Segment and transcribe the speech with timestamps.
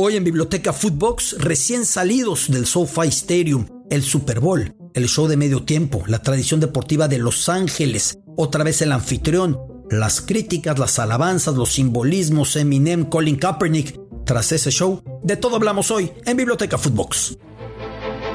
[0.00, 5.36] Hoy en Biblioteca Footbox, recién salidos del SoFi Stadium, el Super Bowl, el show de
[5.36, 9.58] medio tiempo, la tradición deportiva de Los Ángeles, otra vez el anfitrión,
[9.90, 13.98] las críticas, las alabanzas, los simbolismos, Eminem, Colin Kaepernick.
[14.24, 17.36] Tras ese show, de todo hablamos hoy en Biblioteca Footbox.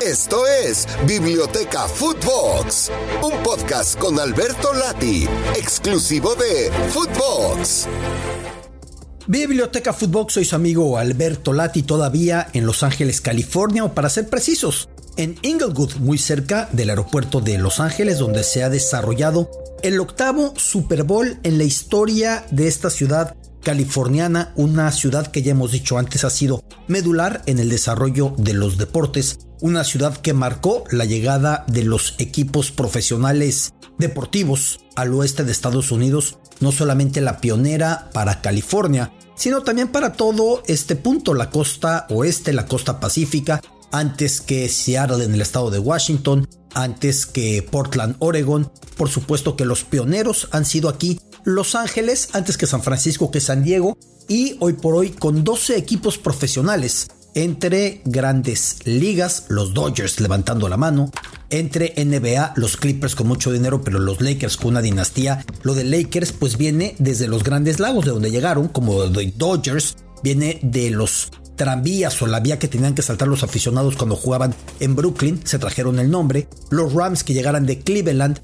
[0.02, 2.91] Esto es Biblioteca Footbox,
[3.21, 7.88] un podcast con Alberto Lati, exclusivo de Footbox.
[9.27, 14.27] Biblioteca Footbox, soy su amigo Alberto Lati, todavía en Los Ángeles, California, o para ser
[14.27, 19.49] precisos, en Inglewood, muy cerca del aeropuerto de Los Ángeles, donde se ha desarrollado
[19.81, 25.51] el octavo Super Bowl en la historia de esta ciudad californiana, una ciudad que ya
[25.51, 30.34] hemos dicho antes ha sido medular en el desarrollo de los deportes, una ciudad que
[30.34, 37.22] marcó la llegada de los equipos profesionales deportivos al oeste de Estados Unidos no solamente
[37.22, 42.99] la pionera para California, sino también para todo este punto, la costa oeste, la costa
[42.99, 48.71] pacífica, antes que Seattle en el estado de Washington, antes que Portland, Oregon.
[48.98, 53.41] Por supuesto que los pioneros han sido aquí Los Ángeles, antes que San Francisco, que
[53.41, 60.20] San Diego, y hoy por hoy con 12 equipos profesionales entre grandes ligas, los Dodgers
[60.20, 61.12] levantando la mano,
[61.54, 65.46] entre NBA, los Clippers con mucho dinero, pero los Lakers con una dinastía.
[65.62, 69.96] Lo de Lakers pues viene desde los grandes lagos de donde llegaron, como de Dodgers,
[70.24, 74.56] viene de los tranvías o la vía que tenían que saltar los aficionados cuando jugaban
[74.79, 78.40] en Brooklyn, se trajeron el nombre, los Rams que llegaran de Cleveland,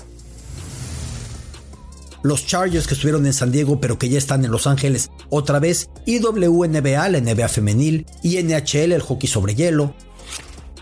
[2.21, 5.57] los Chargers que estuvieron en San Diego pero que ya están en Los Ángeles otra
[5.57, 9.95] vez, y WNBA, la NBA femenil, y NHL, el hockey sobre hielo,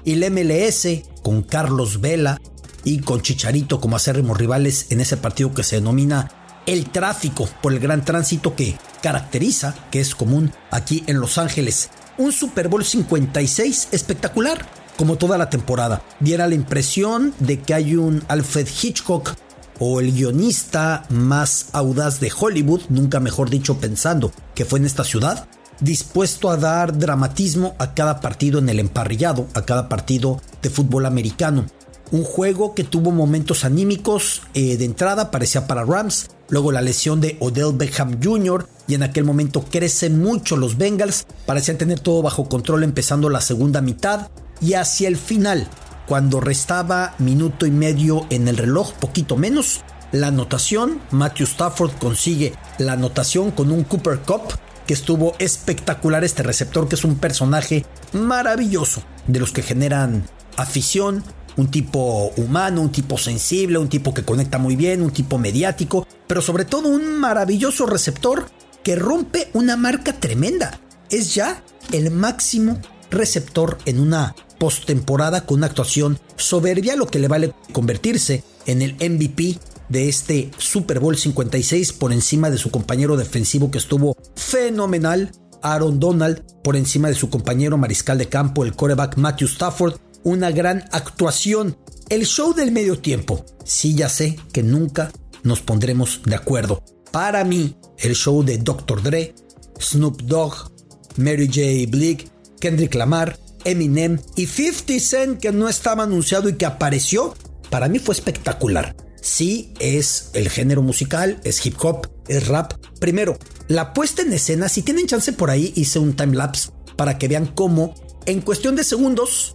[0.07, 0.87] y el MLS
[1.21, 2.39] con Carlos Vela
[2.85, 6.31] y con Chicharito como acérrimos rivales en ese partido que se denomina
[6.65, 11.89] el tráfico por el gran tránsito que caracteriza, que es común aquí en Los Ángeles.
[12.17, 16.01] Un Super Bowl 56 espectacular, como toda la temporada.
[16.21, 19.35] Diera la impresión de que hay un Alfred Hitchcock
[19.77, 25.03] o el guionista más audaz de Hollywood, nunca mejor dicho pensando que fue en esta
[25.03, 25.49] ciudad,
[25.79, 31.05] dispuesto a dar dramatismo a cada partido en el emparrillado, a cada partido de fútbol
[31.05, 31.65] americano.
[32.11, 37.19] Un juego que tuvo momentos anímicos eh, de entrada, parecía para Rams, luego la lesión
[37.19, 38.67] de Odell Beckham Jr.
[38.87, 43.41] y en aquel momento crecen mucho los Bengals, parecían tener todo bajo control empezando la
[43.41, 44.29] segunda mitad
[44.61, 45.67] y hacia el final
[46.07, 49.81] cuando restaba minuto y medio en el reloj, poquito menos,
[50.13, 54.53] la anotación, Matthew Stafford consigue la anotación con un Cooper Cup
[54.87, 60.25] que estuvo espectacular este receptor que es un personaje maravilloso de los que generan
[60.55, 61.23] afición,
[61.57, 66.07] un tipo humano, un tipo sensible, un tipo que conecta muy bien, un tipo mediático,
[66.25, 68.49] pero sobre todo un maravilloso receptor
[68.83, 70.79] que rompe una marca tremenda.
[71.09, 71.61] Es ya
[71.91, 78.43] el máximo receptor en una postemporada con una actuación soberbia, lo que le vale convertirse
[78.65, 79.59] en el MVP
[79.89, 84.16] de este Super Bowl 56 por encima de su compañero defensivo que estuvo
[84.47, 85.31] fenomenal,
[85.61, 90.51] Aaron Donald, por encima de su compañero mariscal de campo, el coreback Matthew Stafford, una
[90.51, 91.77] gran actuación.
[92.09, 93.45] El show del medio tiempo.
[93.65, 95.11] Sí, ya sé que nunca
[95.43, 96.83] nos pondremos de acuerdo.
[97.11, 99.03] Para mí, el show de Dr.
[99.03, 99.35] Dre,
[99.79, 100.71] Snoop Dogg,
[101.17, 101.89] Mary J.
[101.89, 102.29] Blige,
[102.59, 107.35] Kendrick Lamar, Eminem y 50 Cent que no estaba anunciado y que apareció,
[107.69, 108.95] para mí fue espectacular.
[109.21, 112.73] Sí, es el género musical, es hip hop, es rap.
[112.99, 113.37] Primero,
[113.67, 117.27] la puesta en escena, si tienen chance por ahí, hice un time lapse para que
[117.27, 117.93] vean cómo,
[118.25, 119.53] en cuestión de segundos,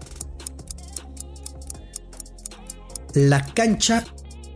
[3.14, 4.04] la cancha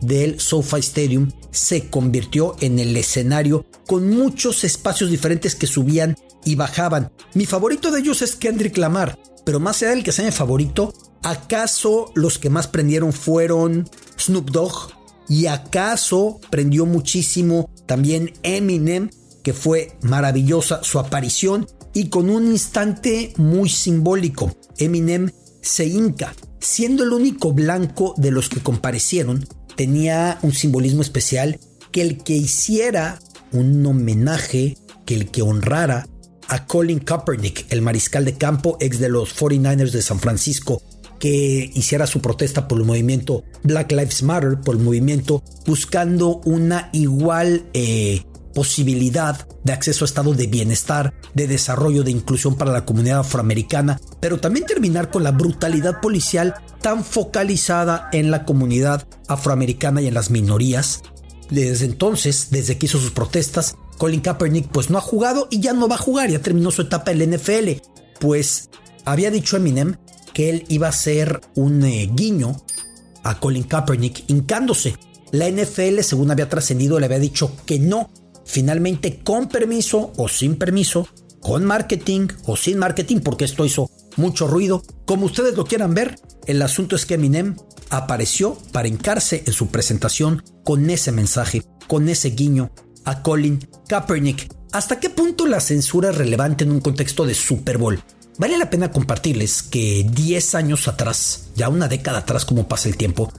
[0.01, 6.15] del SoFi Stadium se convirtió en el escenario con muchos espacios diferentes que subían
[6.45, 7.11] y bajaban.
[7.33, 10.93] Mi favorito de ellos es Kendrick Lamar, pero más allá del que sea mi favorito,
[11.23, 14.91] ¿acaso los que más prendieron fueron Snoop Dogg?
[15.29, 19.09] ¿Y acaso prendió muchísimo también Eminem,
[19.47, 24.53] que fue maravillosa su aparición y con un instante muy simbólico?
[24.77, 29.47] Eminem se hinca, siendo el único blanco de los que comparecieron,
[29.77, 31.61] tenía un simbolismo especial
[31.93, 33.19] que el que hiciera
[33.53, 36.09] un homenaje, que el que honrara
[36.49, 40.81] a Colin Kaepernick, el mariscal de campo ex de los 49ers de San Francisco,
[41.19, 46.89] que hiciera su protesta por el movimiento Black Lives Matter, por el movimiento buscando una
[46.91, 48.23] igual eh,
[48.57, 54.01] posibilidad de acceso a estado de bienestar, de desarrollo, de inclusión para la comunidad afroamericana,
[54.19, 60.15] pero también terminar con la brutalidad policial tan focalizada en la comunidad afroamericana y en
[60.15, 61.03] las minorías.
[61.51, 65.73] Desde entonces, desde que hizo sus protestas, Colin Kaepernick pues no ha jugado y ya
[65.73, 67.79] no va a jugar, ya terminó su etapa en la NFL.
[68.19, 68.71] pues
[69.05, 69.97] había dicho Eminem
[70.33, 72.57] que él iba a ser un eh, guiño
[73.23, 74.95] a Colin Kaepernick hincándose.
[75.31, 78.09] La NFL, según había trascendido, le había dicho que no.
[78.47, 81.07] Finalmente, con permiso o sin permiso,
[81.41, 84.81] con marketing o sin marketing, porque esto hizo mucho ruido.
[85.05, 86.15] Como ustedes lo quieran ver,
[86.45, 87.57] el asunto es que Eminem
[87.89, 92.71] apareció para hincarse en su presentación con ese mensaje, con ese guiño
[93.03, 94.49] a Colin Kaepernick.
[94.71, 98.01] ¿Hasta qué punto la censura es relevante en un contexto de Super Bowl?
[98.37, 102.95] Vale la pena compartirles que 10 años atrás, ya una década atrás como pasa el
[102.95, 103.31] tiempo,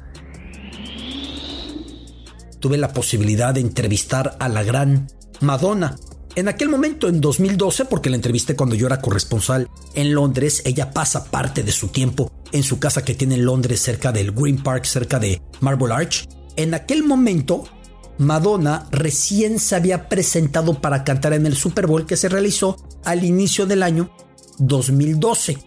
[2.60, 5.08] tuve la posibilidad de entrevistar a la gran
[5.40, 5.96] Madonna.
[6.34, 10.93] En aquel momento, en 2012, porque la entrevisté cuando yo era corresponsal en Londres, ella
[10.93, 14.62] pasa parte de su tiempo en su casa que tiene en Londres cerca del Green
[14.62, 16.28] Park, cerca de Marble Arch.
[16.56, 17.64] En aquel momento,
[18.19, 23.25] Madonna recién se había presentado para cantar en el Super Bowl que se realizó al
[23.25, 24.11] inicio del año
[24.58, 25.58] 2012.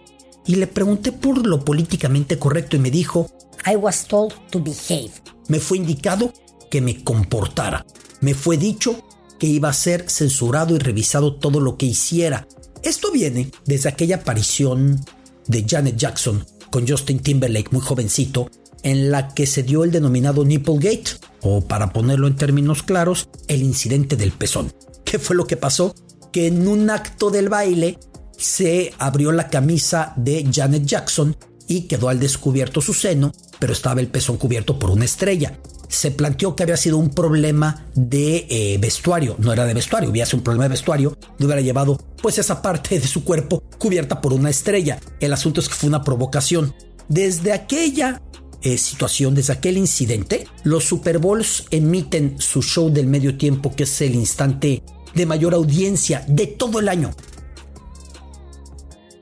[0.46, 3.30] Y le pregunté por lo políticamente correcto y me dijo,
[3.64, 5.12] I was told to behave.
[5.48, 6.32] Me fue indicado
[6.72, 7.84] que me comportara.
[8.22, 9.04] Me fue dicho
[9.38, 12.48] que iba a ser censurado y revisado todo lo que hiciera.
[12.82, 14.98] Esto viene desde aquella aparición
[15.46, 18.50] de Janet Jackson con Justin Timberlake muy jovencito
[18.82, 23.62] en la que se dio el denominado Nipplegate, o para ponerlo en términos claros, el
[23.62, 24.72] incidente del pezón.
[25.04, 25.94] ¿Qué fue lo que pasó?
[26.32, 27.98] Que en un acto del baile
[28.38, 31.36] se abrió la camisa de Janet Jackson
[31.68, 35.58] y quedó al descubierto su seno, pero estaba el pezón cubierto por una estrella.
[35.92, 40.24] Se planteó que había sido un problema de eh, vestuario, no era de vestuario, hubiera
[40.24, 44.22] sido un problema de vestuario, no hubiera llevado pues esa parte de su cuerpo cubierta
[44.22, 44.98] por una estrella.
[45.20, 46.74] El asunto es que fue una provocación.
[47.08, 48.22] Desde aquella
[48.62, 53.82] eh, situación, desde aquel incidente, los Super Bowls emiten su show del medio tiempo, que
[53.82, 54.82] es el instante
[55.14, 57.10] de mayor audiencia de todo el año.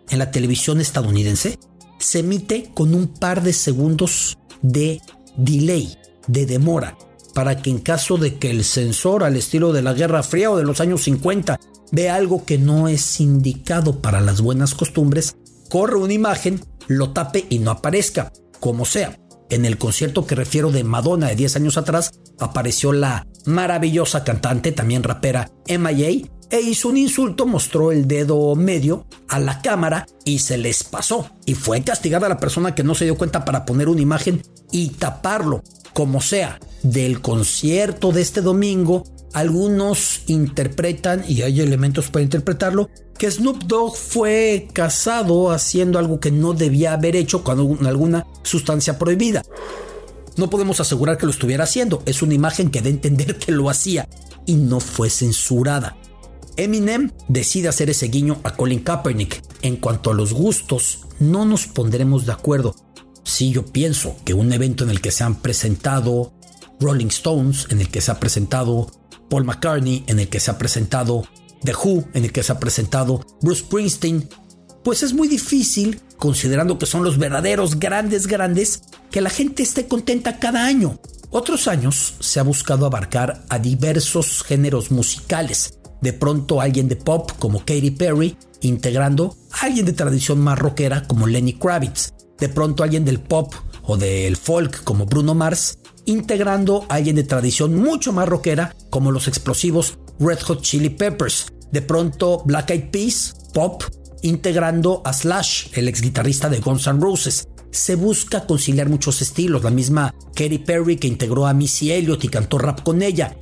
[0.08, 1.58] En la televisión estadounidense
[1.98, 5.00] se emite con un par de segundos de
[5.36, 5.96] delay,
[6.30, 6.96] de demora,
[7.34, 10.56] para que en caso de que el sensor al estilo de la Guerra Fría o
[10.56, 11.58] de los años 50
[11.92, 15.36] vea algo que no es indicado para las buenas costumbres,
[15.68, 19.18] corre una imagen, lo tape y no aparezca, como sea.
[19.48, 24.70] En el concierto que refiero de Madonna de 10 años atrás, apareció la maravillosa cantante,
[24.70, 30.40] también rapera MIA, e hizo un insulto, mostró el dedo medio a la cámara y
[30.40, 31.30] se les pasó.
[31.46, 34.42] Y fue castigada la persona que no se dio cuenta para poner una imagen
[34.72, 35.62] y taparlo.
[36.00, 39.04] Como sea, del concierto de este domingo,
[39.34, 42.88] algunos interpretan, y hay elementos para interpretarlo,
[43.18, 48.98] que Snoop Dogg fue casado haciendo algo que no debía haber hecho con alguna sustancia
[48.98, 49.42] prohibida.
[50.38, 53.52] No podemos asegurar que lo estuviera haciendo, es una imagen que da a entender que
[53.52, 54.08] lo hacía
[54.46, 55.98] y no fue censurada.
[56.56, 59.42] Eminem decide hacer ese guiño a Colin Kaepernick.
[59.60, 62.74] En cuanto a los gustos, no nos pondremos de acuerdo.
[63.30, 66.32] Si yo pienso que un evento en el que se han presentado
[66.80, 68.90] Rolling Stones, en el que se ha presentado
[69.30, 71.22] Paul McCartney, en el que se ha presentado
[71.62, 74.28] The Who, en el que se ha presentado Bruce Springsteen,
[74.82, 78.82] pues es muy difícil, considerando que son los verdaderos grandes grandes,
[79.12, 80.98] que la gente esté contenta cada año.
[81.30, 85.78] Otros años se ha buscado abarcar a diversos géneros musicales.
[86.00, 91.06] De pronto alguien de pop como Katy Perry, integrando a alguien de tradición más rockera
[91.06, 92.10] como Lenny Kravitz.
[92.40, 97.24] De pronto alguien del pop o del folk como Bruno Mars, integrando a alguien de
[97.24, 101.46] tradición mucho más rockera como los explosivos Red Hot Chili Peppers.
[101.70, 103.84] De pronto Black Eyed Peas, pop,
[104.22, 107.46] integrando a Slash, el ex guitarrista de Guns N' Roses.
[107.70, 112.28] Se busca conciliar muchos estilos, la misma Katy Perry que integró a Missy Elliott y
[112.28, 113.36] cantó rap con ella.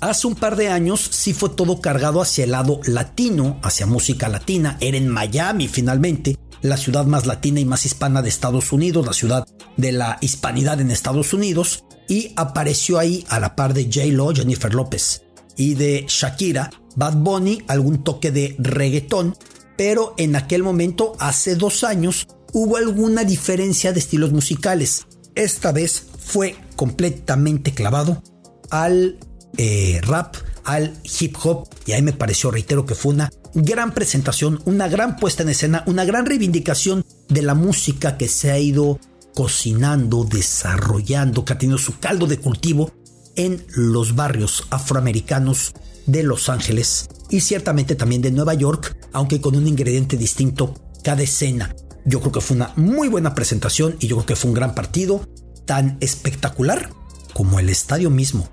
[0.00, 4.28] Hace un par de años sí fue todo cargado hacia el lado latino, hacia música
[4.28, 4.76] latina.
[4.80, 9.12] Era en Miami finalmente, la ciudad más latina y más hispana de Estados Unidos, la
[9.12, 9.46] ciudad
[9.76, 14.06] de la hispanidad en Estados Unidos, y apareció ahí a la par de J.
[14.06, 15.22] Lo, Jennifer López
[15.56, 19.36] y de Shakira, Bad Bunny, algún toque de reggaetón,
[19.76, 25.06] pero en aquel momento, hace dos años, hubo alguna diferencia de estilos musicales.
[25.34, 28.22] Esta vez fue completamente clavado
[28.70, 29.18] al
[29.58, 30.36] eh, rap,
[30.66, 35.16] al hip hop, y ahí me pareció, reitero, que fue una gran presentación, una gran
[35.16, 38.98] puesta en escena, una gran reivindicación de la música que se ha ido
[39.34, 42.90] cocinando, desarrollando, que ha tenido su caldo de cultivo
[43.36, 45.74] en los barrios afroamericanos
[46.06, 51.22] de Los Ángeles y ciertamente también de Nueva York, aunque con un ingrediente distinto cada
[51.22, 51.74] escena.
[52.04, 54.74] Yo creo que fue una muy buena presentación y yo creo que fue un gran
[54.74, 55.28] partido,
[55.64, 56.90] tan espectacular
[57.34, 58.48] como el estadio mismo.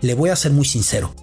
[0.00, 1.14] Le voy a ser muy sincero,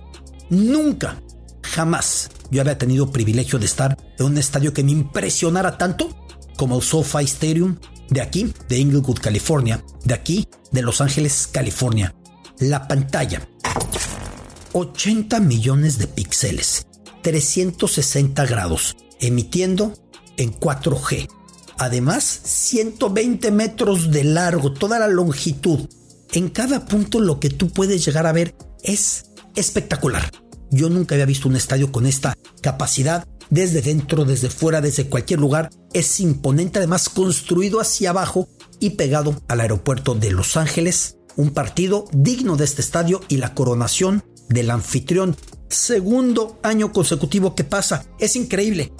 [0.49, 1.21] nunca,
[1.61, 6.15] jamás yo había tenido privilegio de estar en un estadio que me impresionara tanto
[6.55, 7.77] como el SoFi Stadium
[8.09, 12.13] de aquí, de Inglewood, California, de aquí, de Los Ángeles, California.
[12.59, 13.47] La pantalla,
[14.73, 16.85] 80 millones de píxeles,
[17.23, 19.93] 360 grados, emitiendo
[20.37, 21.27] en 4G.
[21.77, 25.89] Además, 120 metros de largo, toda la longitud.
[26.33, 30.31] En cada punto lo que tú puedes llegar a ver es espectacular.
[30.71, 35.39] Yo nunca había visto un estadio con esta capacidad, desde dentro, desde fuera, desde cualquier
[35.39, 35.69] lugar.
[35.93, 41.17] Es imponente, además construido hacia abajo y pegado al aeropuerto de Los Ángeles.
[41.35, 45.35] Un partido digno de este estadio y la coronación del anfitrión.
[45.69, 48.05] Segundo año consecutivo que pasa.
[48.19, 48.93] Es increíble.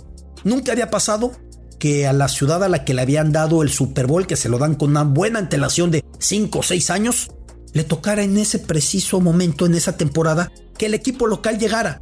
[0.43, 1.31] Nunca había pasado
[1.79, 4.49] que a la ciudad a la que le habían dado el Super Bowl, que se
[4.49, 7.31] lo dan con una buena antelación de 5 o 6 años,
[7.73, 12.01] le tocara en ese preciso momento, en esa temporada, que el equipo local llegara.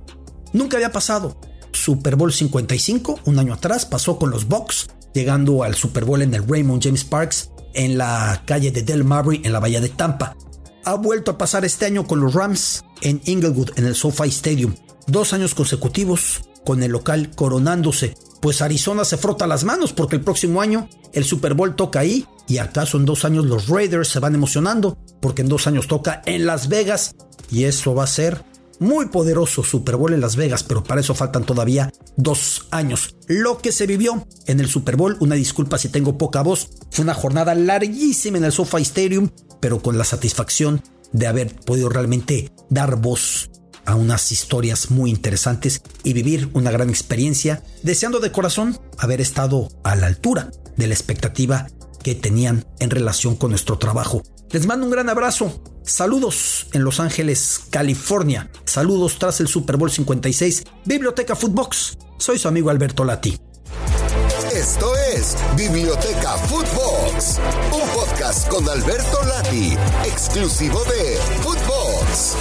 [0.53, 1.39] Nunca había pasado.
[1.71, 6.33] Super Bowl 55, un año atrás, pasó con los Bucks, llegando al Super Bowl en
[6.33, 10.35] el Raymond James Parks, en la calle de Del Murray, en la bahía de Tampa.
[10.83, 14.75] Ha vuelto a pasar este año con los Rams en Inglewood, en el SoFi Stadium.
[15.07, 18.15] Dos años consecutivos con el local coronándose.
[18.41, 22.25] Pues Arizona se frota las manos porque el próximo año el Super Bowl toca ahí
[22.51, 26.21] y acaso en dos años los Raiders se van emocionando porque en dos años toca
[26.25, 27.15] en Las Vegas
[27.49, 28.43] y eso va a ser
[28.77, 33.15] muy poderoso Super Bowl en Las Vegas, pero para eso faltan todavía dos años.
[33.27, 37.03] Lo que se vivió en el Super Bowl, una disculpa si tengo poca voz, fue
[37.03, 39.29] una jornada larguísima en el SoFi Stadium,
[39.61, 43.49] pero con la satisfacción de haber podido realmente dar voz
[43.85, 49.69] a unas historias muy interesantes y vivir una gran experiencia, deseando de corazón haber estado
[49.85, 51.67] a la altura de la expectativa
[52.01, 54.23] que tenían en relación con nuestro trabajo.
[54.51, 55.61] Les mando un gran abrazo.
[55.83, 58.51] Saludos en Los Ángeles, California.
[58.65, 61.97] Saludos tras el Super Bowl 56, Biblioteca Footbox.
[62.17, 63.39] Soy su amigo Alberto Lati.
[64.53, 67.39] Esto es Biblioteca Footbox,
[67.71, 72.35] un podcast con Alberto Lati, exclusivo de Footbox.